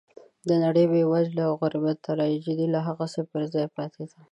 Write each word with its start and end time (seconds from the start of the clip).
د 0.47 0.49
نړۍ 0.63 0.85
د 0.87 0.89
بېوزلۍ 0.91 1.43
او 1.47 1.53
غربت 1.61 1.97
تراژیدي 2.07 2.67
لا 2.73 2.81
هغسې 2.89 3.21
پر 3.31 3.41
ځای 3.53 3.67
پاتې 3.75 4.03
ده. 4.09 4.15